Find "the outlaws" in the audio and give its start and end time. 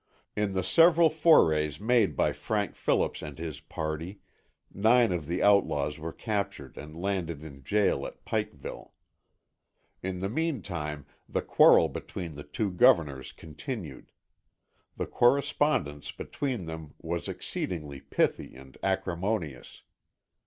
5.27-5.99